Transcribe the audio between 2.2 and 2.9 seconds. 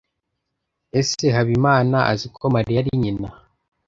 ko Mariya